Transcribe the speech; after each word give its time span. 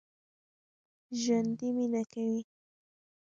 ژوندي 1.21 1.69
مېنه 1.75 2.03
کوي 2.11 2.39